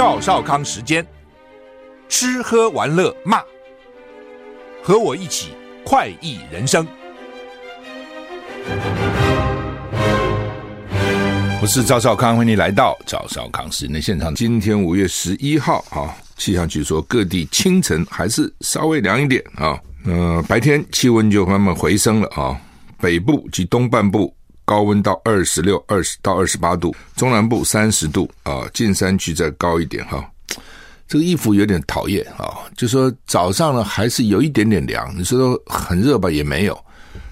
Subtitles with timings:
[0.00, 1.06] 赵少康时间，
[2.08, 3.42] 吃喝玩乐骂，
[4.82, 5.48] 和我一起
[5.84, 6.88] 快意人生。
[11.60, 14.34] 我是赵少康，欢迎你来到赵少康时间的现场。
[14.34, 22.58] 今天五月十一号啊，气象局说各地清晨还是稍微凉一点啊，呃，白天气温就慢慢回升了啊，
[22.96, 24.34] 北部及东半部。
[24.70, 30.24] 高温到二十六、二十到二十八度，中南部三十度啊，近山区再高一点哈。
[31.08, 36.84] 这个衣服有点讨厌啊，就说早上呢还是有一点点凉，你说很热吧也没有，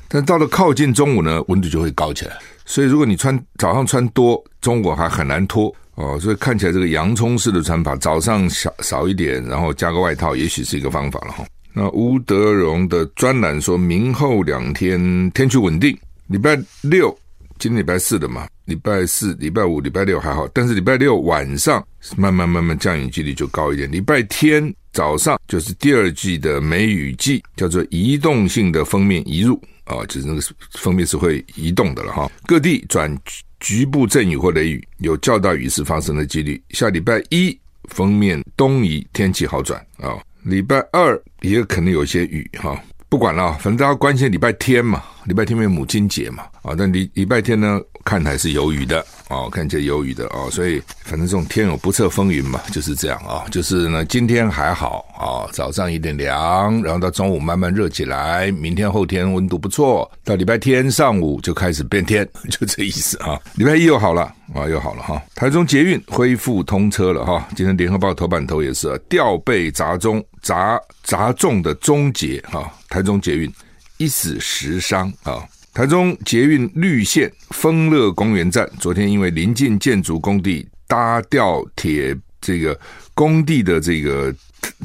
[0.08, 2.36] 但到了靠近中午呢，温度就会高起来。
[2.66, 6.18] 所以如果你穿早上穿多，中午还很难脱哦。
[6.20, 11.46] 所以看起来这个洋葱式的穿法，早上少少一点，然后加个外套，也许是一个方法了哈。
[11.72, 15.96] 那吴德荣的专栏说，明后两天天气稳定，
[16.26, 17.16] 礼拜六。
[17.58, 21.84] 今天礼拜四的嘛，礼拜四、礼拜五、礼拜六还好，但是礼拜六晚上
[22.16, 23.90] 慢慢慢慢降雨几率就高一点。
[23.90, 30.40] 礼拜天早上就是第二季的梅雨季，叫做移动性的锋面移入啊，就是那个
[30.72, 32.30] 锋面是会移动的了哈。
[32.46, 33.12] 各地转
[33.58, 36.62] 局部阵雨或雷雨，有较大雨势发生的几率。
[36.70, 40.16] 下礼拜一锋面东移，天气好转啊。
[40.44, 42.80] 礼拜二也可能有些雨哈。
[43.08, 63.38] 不管了，反正大家关心礼拜天嘛，礼拜天没有母亲节嘛，啊，那礼礼拜天呢，看还是有雨的哦，看起来有雨的哦，所以反正这种天有不测风云嘛，就是这样啊，就是呢，今天还好啊，早上有点凉，然后到中午慢慢热起来，明天后天温度不错，到礼拜天上午就开始变天， 就这意思啊。
[63.56, 64.22] 礼拜一又好了
[64.54, 72.72] 啊，又好了哈，台中捷运恢复通车了哈，今天联合报头版头也是啊，吊臂砸中砸砸中的终结哈。
[72.88, 73.52] 台中捷运
[73.98, 75.44] 一死十伤啊！
[75.78, 82.76] 台中捷运绿线丰乐公园站昨天因为临近建筑工地搭吊铁，这个
[83.14, 84.34] 工地的这个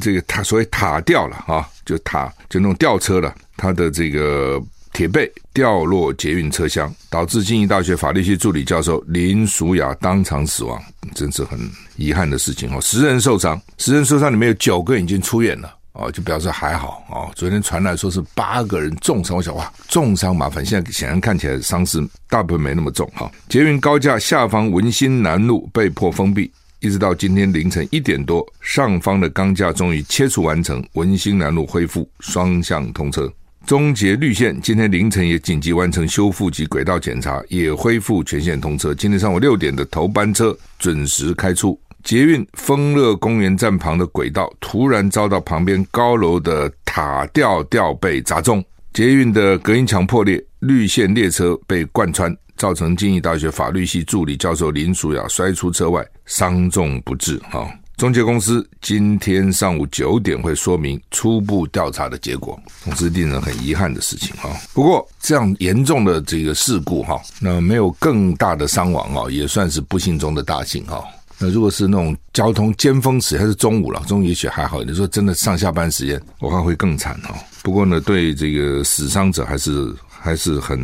[0.00, 4.62] 这个塔，所谓塔吊了啊，就塔就那种吊车了，它的这个
[4.92, 10.80] 铁背掉落捷运车厢，导致经济大学法律系助理教授林淑雅当场死亡，
[11.12, 11.58] 真是很
[11.96, 12.80] 遗憾的事情哦。
[12.80, 15.74] 十人受伤，十人受伤里面有九个已经出院了。
[15.94, 17.30] 哦，就表示还好哦。
[17.36, 20.64] 昨天传来说是八个人重伤，我想哇，重伤麻烦。
[20.64, 23.30] 现在显然看起来伤势大部分没那么重哈。
[23.48, 26.50] 捷运高架下方文心南路被迫封闭，
[26.80, 33.32] 一直到今天凌晨一点多，上方的钢架终于切除完成，文心南路恢复双向通车。
[33.64, 38.92] 中捷绿线今天凌晨也紧急完成修复及轨道检查，也恢复全线通车。
[38.92, 41.78] 今天上午六点的头班车准时开出。
[42.04, 57.38] 捷运丰乐公园站旁的轨道突然遭到旁边高楼的塔吊吊臂砸中，捷运的隔音墙破裂，绿线列车被贯穿，造成经济大学法律系助理教授林淑雅摔出车外，伤重不治。
[57.50, 57.66] 哈，
[57.96, 64.36] 中介公司今天上午九点会说明初步调查的结果，总之令人很遗憾的事情。
[64.36, 70.84] 哈，不过这样严重的这个事故，哈，那没有更大的伤亡啊，也算是不幸中的大幸。
[70.84, 71.02] 哈。
[71.38, 74.82] 那如果是那种交通尖峰时，还是中午了，中午也许还好。
[74.82, 77.34] 你说真的上下班时间，我看会更惨哦。
[77.62, 80.78] 不过呢，对这个死伤者还是还是很，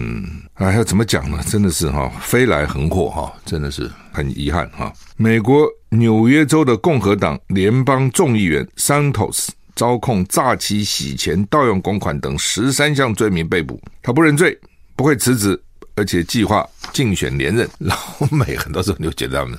[0.54, 1.38] 哎，要怎么讲呢？
[1.48, 4.92] 真的是哈，飞来横祸哈，真的是很遗憾哈。
[5.16, 14.58] 美国纽约州的共和党联邦众议员 Santos 遭控诈欺、洗钱、盗用公款等十三项罪名被捕，他不认罪，
[14.96, 15.60] 不会辞职，
[15.94, 17.68] 而且计划竞选连任。
[17.78, 17.96] 老
[18.30, 19.58] 美很多时候就觉得他们。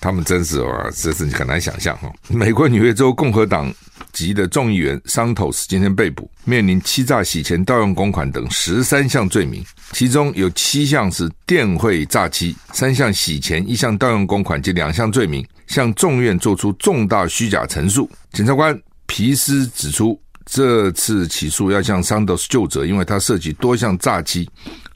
[0.00, 2.12] 他们真是哇，这是你很难想象哈。
[2.28, 3.72] 美国纽约州共和党
[4.12, 18.08] 籍的众议员桑托斯今天被捕，面临欺诈、洗钱、盗用公款等十三项罪名，其中有七项是电汇诈欺，三项洗钱，一项盗用公款，及两项罪名向众院做出重大虚假陈述。
[18.32, 24.48] 检察官皮斯指出，这次起诉要向桑托斯旧责，因为他涉及多项诈欺。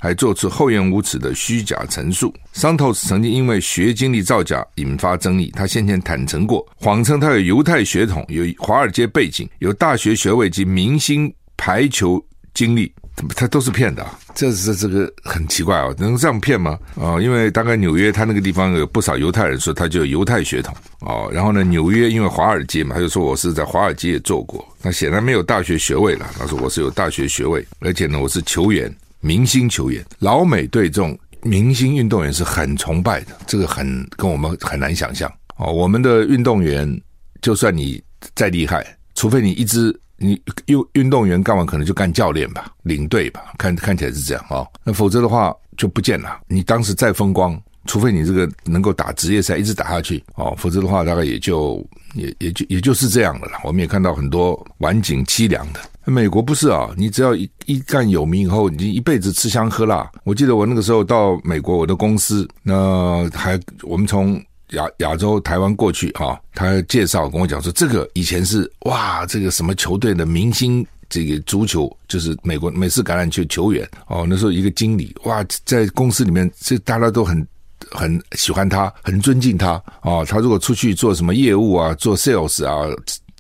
[0.03, 2.35] 还做出厚颜无耻的虚假陈述。
[2.53, 12.21] 桑托斯曾经因为学经历造假引发争议，他先前坦诚过，谎称他有犹太血统、有华尔街背景、有大学学位及明星排球
[12.53, 12.93] 经历，
[13.37, 14.05] 他都是骗的，
[14.35, 16.79] 这是这个很奇怪哦，能这样骗吗？
[17.01, 21.31] 啊、因为大概纽约他那个地方有不少犹太人，说他就有犹太血统哦。
[21.33, 26.27] 然后呢，纽约因为华尔街嘛，他就说我是在华尔街也做过，那显然没有大学学位了。
[26.39, 30.05] 他说我是有大学学位，而且呢，我是球员，明星球员。
[30.19, 35.71] 老美对这种明星运动员是很崇拜的，这个很跟我们很难想象哦。
[35.71, 37.01] 我们的运动员，
[37.43, 38.03] 就算你
[38.35, 39.97] 再厉害，除非你一直。
[40.23, 44.67] 你运运动员干完可能就干教练吧，领队吧，看看起来是这样哦。
[44.85, 46.41] 那否则的话就不见了。
[46.47, 51.85] 你当时再风光，除非你这个能够打职业赛一直打下去哦，否则的话大概也就
[52.15, 53.53] 也也就也就是这样的了。
[53.65, 55.81] 我们也看到很多晚景凄凉的。
[56.05, 60.11] 美国不是啊，你只要一一干有名以后，你一辈子吃香喝辣。
[60.25, 64.43] 我记得我那个时候到美国，我的公司那还我们从。
[64.73, 74.27] 亚亚洲台湾过去哈，他介绍跟我讲说，这个以前是哇，这个什么球队的明星，这个足球就是美国美式橄榄球球员哦。
[74.29, 77.47] 那时候一个经理哇，在公司里面，这大家都很
[77.91, 80.25] 很喜欢他，很尊敬他哦。
[80.29, 82.89] 他如果出去做什么业务啊，做 sales 啊，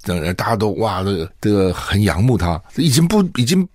[0.05, 2.61] 等大家都哇，这个这个很仰慕他。
[2.77, 3.67] 已经不已经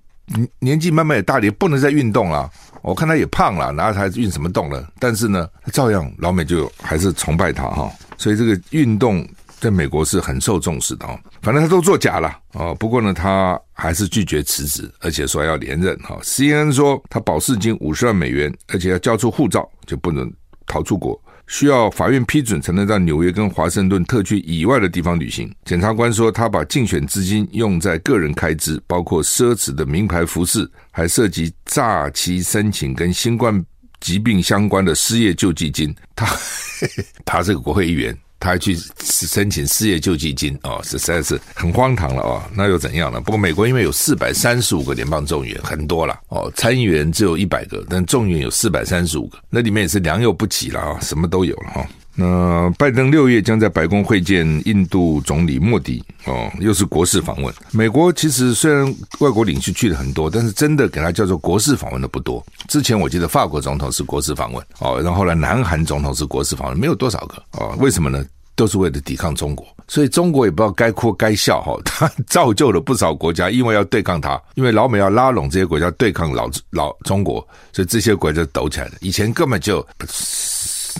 [0.60, 2.52] 年纪慢慢也大了，也不能再运动了。
[2.82, 4.88] 我看他也胖了，然后他还运什么动了？
[5.00, 7.92] 但是呢，照样老美就还是崇拜他哈。
[8.18, 9.28] 所以这个运动
[9.60, 11.20] 在美国是很受重视的哦。
[11.42, 12.76] 反正他都作假了哦。
[12.76, 16.18] 不过呢，他还是拒绝辞职，而且说要连任哈。
[16.24, 20.32] CNN 说他保释金五十万美元，而且要交出护照就不能
[20.66, 21.20] 逃出国。
[21.48, 25.52] 需要法院批准才能在纽约跟华盛顿特区以外的地方旅行。
[25.66, 33.66] 检察官说，他把竞选资金用在个人开支，包括奢侈的名牌服饰，还涉及诈欺申请跟新冠
[34.00, 35.96] 疾病相关的失业救济金。
[36.16, 36.28] 他
[37.26, 38.16] 他是个国会议员。
[38.40, 42.44] 他还去申请失业救济金哦，实在是很荒唐了哦。
[42.56, 43.20] 那又怎样呢？
[43.20, 46.52] 不过美国因为有四百三十五个联邦众议员，很多了哦。
[46.56, 51.90] 参议员只有一百个，但众议员有四百三十五个，那里面也是良莠不齐了啊，什么都有了哈。
[52.20, 57.54] 那拜登六月将在白宫会见印度总理莫迪哦，又是国事访问。
[57.72, 58.84] 美国其实虽然
[59.20, 62.44] 外国领袖去的很多，但是真的给他叫做国事访问的不多。
[62.68, 67.76] 之前我记得法国总统是国事访问哦，然后后来南韩总统是国事访问，没有多少个哦。
[67.78, 68.26] 为什么呢？
[68.56, 71.78] 都是为了抵抗中国，所以中国也不知道该哭该笑哈。
[71.86, 78.94] 他造就了不少国家，因为要对抗他，因为老美要拉拢这些国家对抗老老中国，所以这些国家抖起来了。
[79.02, 79.88] 以前根本就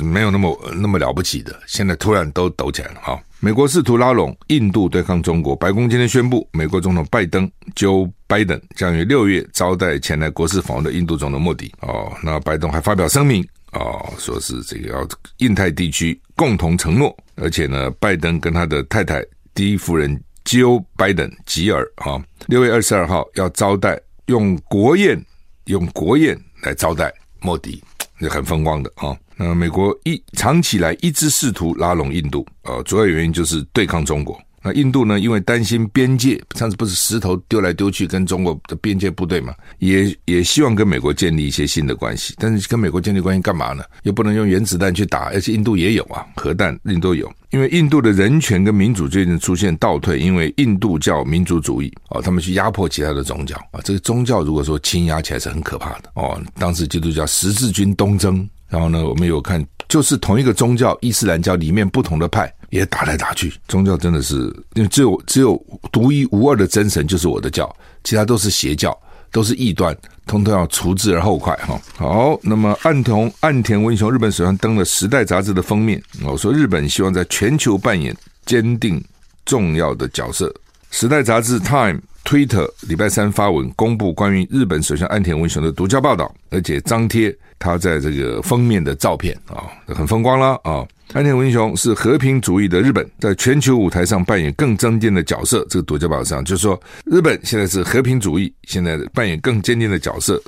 [0.04, 3.20] 没有那么那么了不起的，现在突然都抖起来了哈。
[3.40, 11.72] 美国试图拉拢印度对抗中国，白宫今天宣布，美国总统拜登 Joe Biden 将于六月招待前来国事访问的印度总统莫迪。
[11.82, 13.48] 哦，那拜登还发表声明。
[13.74, 15.08] 哦，说是这个要
[15.38, 19.24] 印太地区共同承诺，而且呢，拜登跟他的太太
[19.54, 25.24] 第一夫人 Joe Biden 吉尔啊，六月二十二号要招待，用国宴
[25.66, 27.84] 用国宴来招待莫迪，
[28.30, 29.16] 很风光的啊。
[29.38, 34.40] 那美国一长期来一直试图拉拢印度，呃，主要原因就是对抗中国。
[34.64, 35.20] 那印度呢？
[35.20, 42.34] 因为担心边界，上次不是石头丢来丢去，跟中国的边界部队嘛，也也希望跟美国建立一些新的关系。
[42.38, 43.84] 但是跟美国建立关系干嘛呢？
[44.04, 47.32] 又不能用原子弹去打，而且印度也有啊，核弹印度有。
[47.52, 53.80] 因为印度的人权跟民主最近出现倒退，因为印度教民族主义哦，他们去压迫其他的宗教啊。
[53.86, 56.42] 这个宗教如果说倾压起来是很可怕的哦。
[56.56, 62.54] 当时基督教十字军东征，然后呢，我们有看，就是同一个宗教伊斯兰教里面不同的派。
[62.70, 65.56] 也打来打去，宗教真的是，因为只有只有
[65.90, 68.94] 独一无二的真神就是我的教，其他都是邪教，
[69.32, 71.80] 都是异端，通通要除之而后快哈。
[71.96, 78.14] 好，那么岸田岸田文雄日本首相登了《时代》杂志的封面，我说日本希望在全球扮演
[78.46, 79.02] 坚定
[79.46, 80.50] 重要的角色。
[80.92, 89.64] 《时代》杂志 Time Twitter 礼拜三发文公布关于日本首相岸田文雄的独家报道，而且张贴他在这个封面的照片啊，
[89.96, 90.86] 很风光了啊。
[91.14, 95.66] 岸田文雄是和平主义的日本，在全球舞台上扮演更坚定的角色。
[95.70, 100.42] 这个独家报道上就是说，日本现在是和平主义，现在扮演更坚定的角色。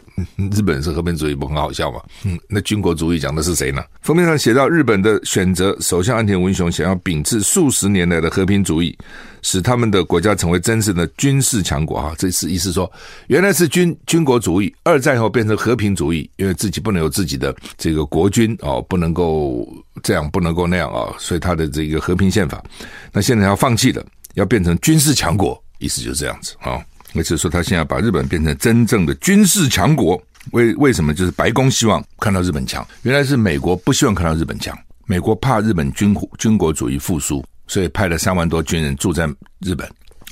[0.52, 2.02] 日本是和平主义，不很好笑吗？
[2.26, 3.82] 嗯，那军国主义讲的是谁呢？
[4.02, 8.94] 封面上写到，日本的选择首相岸田文雄想要秉持数十年来的和平主义，
[9.42, 12.02] 使他们的国家成为真正的军事强国。
[12.02, 12.92] 哈，这是意思说，
[13.28, 19.68] 原来是军军国主义，二战后变成和平主义，因为自己不能有自己的这个国军哦，不能够
[20.04, 22.64] 这样，不能够那样啊，所以他的这个和平宪法，
[23.12, 24.06] 那现在要放弃了，
[24.36, 26.80] 要变成军事强国，意思就是这样子啊。
[27.16, 31.12] 而且说他现在把日本变成真正的军事强国，为为什么？
[31.12, 34.78] 就是白宫希望看到日本强，原来是美国不希望看到日本强，
[35.08, 39.26] 美国怕日本军军国主义复苏，所以派了三万多军人驻在
[39.60, 39.88] 日本，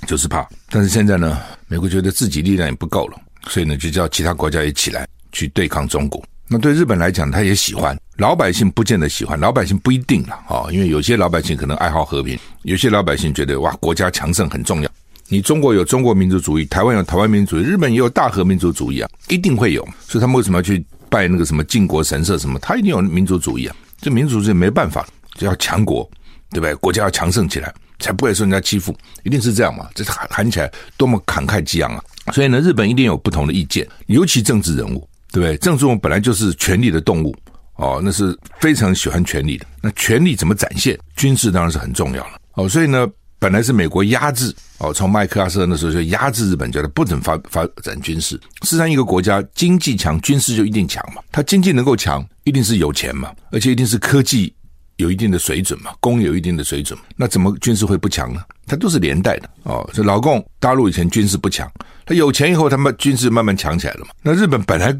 [0.06, 0.46] 就是怕。
[0.70, 3.18] 但是现在呢，美国觉得自己力量也不够了，
[3.48, 6.22] 所以呢，就叫其他国家一起来去对抗中国。
[6.50, 14.90] 那对日本来讲，他也喜欢，老百姓不见得喜欢，老百姓不一定了啊，因为有些老百姓可能爱好和平，有些老百姓觉得哇，国家强盛很重要。
[15.28, 19.86] 你中国有中国民族主义，台湾有台湾民族主义，日本也有大和民族主义啊，一定会有。
[20.08, 22.58] 所以他们为什么要去拜那个什么靖国神社什么？
[22.60, 25.06] 他一定有民族主义啊，这民族主义没办法，
[25.38, 26.10] 就要强国，
[26.52, 26.76] 对不对？
[26.76, 29.88] 国家要强盛起来，才不会受人家欺负，一定是这样嘛。
[29.96, 32.04] 这喊喊起来多么慷慨激昂啊！
[32.34, 35.08] 所以呢，日本一定有不同的意见，尤其政治人物。
[35.34, 35.58] 对不对？
[35.58, 37.36] 政治人物本来就是权力的动物
[37.76, 39.66] 哦，那是非常喜欢权力的。
[39.82, 40.98] 那权力怎么展现？
[41.18, 42.68] 军事当然是很重要了哦。
[42.68, 43.06] 所以呢，
[43.38, 48.40] 本来是美国压制哦，从麦克阿瑟那时候就压制日本，觉得不准发发展军事。
[48.62, 51.22] 事实上，一个国家经济强，军事就一定强嘛。
[51.30, 54.52] 它经济能够强，一定是有钱嘛，而且一定是科技
[54.98, 56.98] 有一定的水准嘛，攻有一定的水准。
[57.16, 58.44] 那怎么军事会不强呢？
[58.66, 59.88] 它都是连带的哦。
[59.94, 61.72] 这老共大陆以前军事不强。
[62.06, 64.08] 他有钱以后，他们军事慢慢强起来了嘛。
[64.22, 64.98] 那日本本来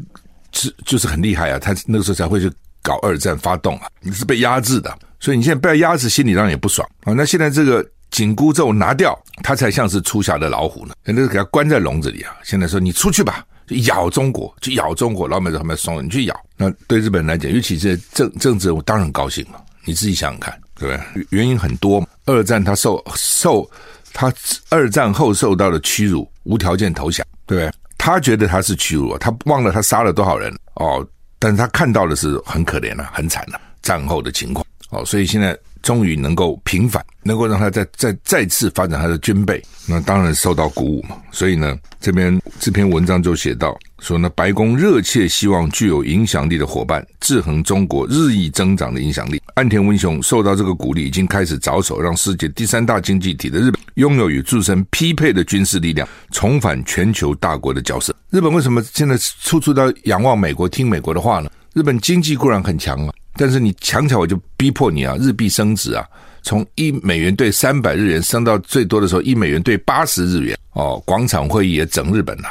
[0.52, 2.50] 是就是很厉害啊，他那个时候才会去
[2.82, 3.88] 搞二战发动啊。
[4.00, 7.12] 你是被压制的，所以你现在被压制，心理上也不爽啊。
[7.12, 10.94] 那现在这个紧箍咒拿掉，他才像是出闸的老虎呢。
[11.04, 12.36] 那个给他关在笼子里啊。
[12.44, 15.26] 现在说你出去吧，就咬中国，就咬中国。
[15.26, 16.40] 老美在旁边怂你去咬。
[16.56, 19.64] 那对日本人来讲，尤其是政政治我，当然高兴了。
[19.88, 21.26] 你自己想想看，对不对？
[21.30, 22.06] 原因很多。
[22.26, 23.68] 二战他受受。
[24.12, 24.32] 他
[24.70, 27.72] 二战后受到的屈辱，无条件投降，对不对？
[27.96, 31.06] 他觉得他是屈辱，他忘了他杀了多少人哦，
[31.38, 35.56] 但是他看到的是很可怜了、啊，很惨了、啊，战后的情况哦，所以现在。
[35.82, 41.16] 终于能够平反，能够让他再再再次发展他的军备，那当然受到鼓舞嘛。
[41.30, 49.40] 所以呢，这边这篇文章就写到说呢，白宫热切希望具有影响力的伙伴制衡中国日益增长的影响力。
[49.54, 58.14] 岸田文雄受到这个鼓励，已经开始着手让世界第三大经济体的日本拥有与自身匹配的军事力量，重返全球大国的角色。
[58.30, 61.50] 日本为什么现在处处都仰望美国，听美国的话呢？
[61.74, 63.12] 日本经济固然很强啊。
[63.38, 65.16] 但是你强起来，我就逼迫你啊！
[65.20, 66.04] 日币升值啊，
[66.42, 71.00] 从一美元兑三百日元升到最多的时候一美元兑八十日元哦。
[71.06, 72.48] 广场会议也整日本了，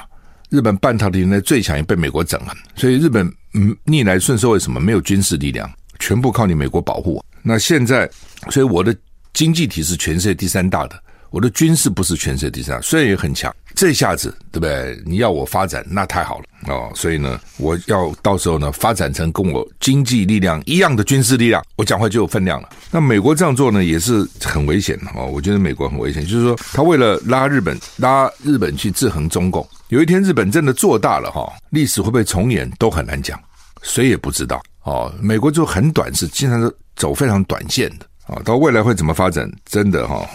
[0.49, 5.69] 日本半导体现在最强也被美国整了，所以日本嗯逆来顺受，为什么没有军事力量？
[5.99, 7.21] 全部靠你美国保护。
[7.43, 8.09] 那现在，
[8.49, 8.95] 所以我的
[9.33, 11.03] 经济体是全世界第三大的。
[11.29, 15.01] 我的军事不是全世界第三，虽然也很强，这下子对不对？
[15.05, 16.91] 你要我发展，那太好了哦。
[16.95, 22.69] 所以呢，我要到时候呢，发展成跟我经济力量一样的军事力量，我讲话就有分量了。
[22.91, 25.25] 那美国这样做呢，也是很危险的哦。
[25.25, 33.39] 我觉得美国很危险，就是说，他为了拉日本，拉日本去制衡中共，有一天日本真的做大了哈，历史会不会重演都很难讲，
[33.81, 35.13] 谁也不知道哦。
[35.21, 38.41] 美国就很短视，经常是走非常短线的啊。
[38.45, 40.25] 到未来会怎么发展，真的哈。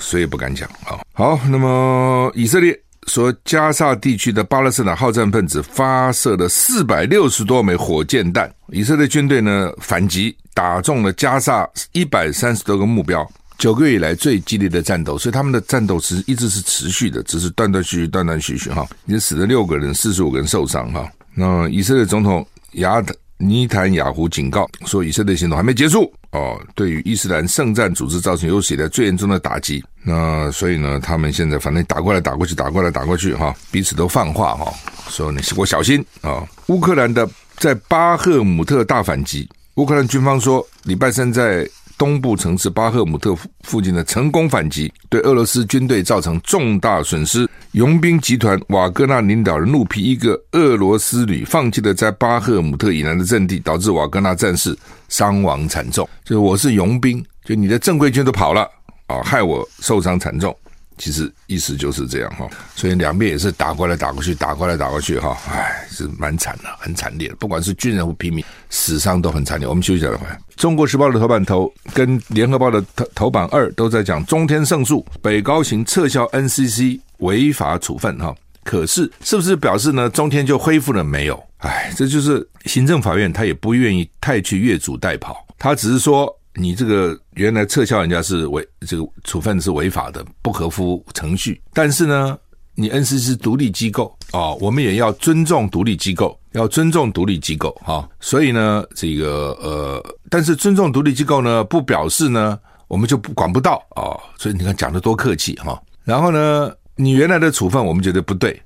[0.00, 0.98] 谁也不敢讲啊！
[1.12, 13.26] 好，那么以色列说，加沙地区的巴勒斯坦好战分子发射了四百六十多枚火箭弹，以色列军队呢反击，打中了加沙一百三十多个目标，
[13.58, 21.08] 九个月以来最激烈的战斗，所以他们的战斗是一直是持续的，只是断断续续、断断续续哈，已经死了六个人，四十五个人受伤哈。
[21.34, 23.02] 那以色列总统亚。
[23.38, 29.82] 尼坦雅胡警告说，以色列行动还没结束哦，对于伊斯兰圣战组织造成有史以来最严重的打击。
[30.02, 34.72] 那所以呢，他们现在反正打过来打过去，打过来打过去哈，彼此都放话哈，
[35.08, 36.46] 说你给我小心啊！
[36.66, 41.68] 乌克兰的在巴赫姆特大反击，乌克兰军方说，礼拜三在。
[41.98, 47.46] 东部城市巴赫姆特附近的成功反击，对俄罗斯军队造成重大损失。
[47.72, 54.74] 佣兵集团瓦格纳领导人怒批一个俄罗斯旅放弃了在巴赫姆特以南的阵地，导致瓦格纳战士
[55.08, 56.08] 伤亡惨重。
[56.24, 58.62] 就是我是佣兵，就你的正规军都跑了
[59.08, 60.56] 啊，害我受伤惨重。
[60.98, 67.36] 其实意思就是这样哈，所以两边也是打过来打过去，打过来打过去哈，唉，是蛮惨的，很惨烈的。
[67.36, 69.66] 不管是军人或平民，死伤都很惨烈。
[69.66, 70.38] 我们休息一下，回来。
[70.56, 78.34] 中国时报的头版头跟联合报的头头版二都在讲中天胜诉，北高行撤销 NCC 违法处分哈。
[78.64, 80.10] 可是是不是表示呢？
[80.10, 81.42] 中天就恢复了没有？
[81.58, 86.37] 唉，这就是行政法院他也不愿意太去越俎代庖，他只是说。
[86.58, 91.62] 你这个原来撤销人家是违这个处分是违法的，不合乎程序。
[91.72, 92.36] 但是呢，
[92.74, 108.60] 你 NCC 是独立机构啊、我们也要尊重独立机构，要尊重独立机构哈、所以呢，这个呃，但是尊重独立机构呢，不表示呢，我们就不管不到啊、所以你看讲的多客气哈、然后呢，你原来的处分我们觉得不对，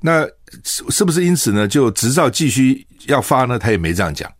[0.00, 0.24] 那
[0.64, 3.58] 是不是因此呢，就执照继续要发呢？
[3.58, 4.30] 他也没这样讲。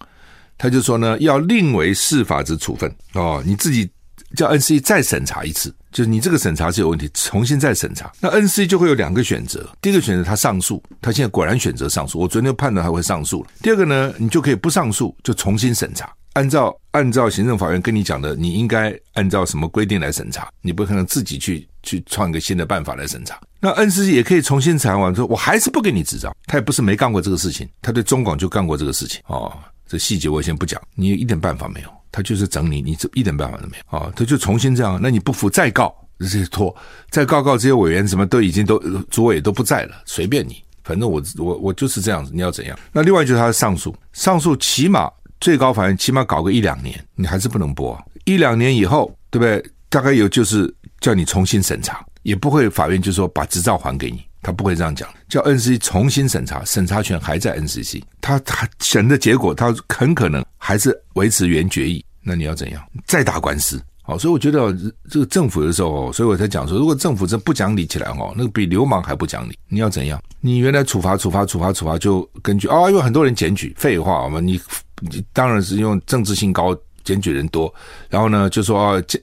[0.65, 3.87] 他就说呢，要另为释法之处分哦，你自己
[4.35, 8.11] 叫 N C 再审查一次，就是你这个审查是有问题，重新再审查。
[8.19, 13.51] 那 N C 就会有两个选择，第一个选择他上诉，他现在果然选择上诉，我昨天就判断他会上诉了。
[13.61, 23.39] 第二个呢，你就可以不上诉，就重新审查，按照按照行政法院跟你讲的，你应该按照什么规定来审查，你不可能自己去去创一个新的办法来审查。
[23.61, 29.53] 那 N C 也可以重新查完之后，我还是不给你执照，他也不是没干过这个事情，他对中广就干过这个事情哦。
[29.87, 34.13] 这细节我先不讲，你一点办法没有，他就是整你，你这一点办法都没有啊！
[34.17, 36.75] 他就重新这样，那你不服再告，这些拖
[37.11, 38.79] 再告告这些委员什么都已经都
[39.11, 42.79] 主委都不在了，随便你，反正我我我就是这样子，你要怎样？
[42.93, 45.11] 那另外就是他的上诉，上诉起码
[45.41, 49.63] 最高法院起码搞个一两年，你还是不能播，一两年以后，对不对？
[49.91, 54.25] 大概有就是叫你重新审查，也不会法院就说把执照还给你。
[54.45, 62.05] 他不会这样讲，叫 NCC 重新审查，审查权还在 NCC，他他审的结果，他很可能还是维持原决议。
[62.23, 62.83] 那你要怎样？
[63.07, 63.83] 再打官司？
[64.03, 64.77] 好，所以我觉得
[65.11, 69.59] 这个政府的时候，所以我才讲说，如果政府真不讲理起来哦，那个比流氓还不讲理。
[69.67, 70.23] 你要怎样？
[70.41, 74.61] 你原来处罚、处罚、处罚、处罚，就根据啊、哦，因为很多人检举，废话嘛，你
[75.01, 77.73] 你当然是用政治性高，检举人多，
[78.11, 79.19] 然后呢就说啊，这、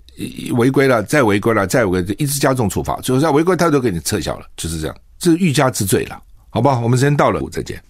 [0.54, 4.96] 违规了，再违规了，再违规，一直加重处罚，最后在违规他都给你撤销了，就是这样。
[5.22, 6.80] 这是欲加之罪了，好吧？
[6.80, 7.82] 我们时间到了，再见。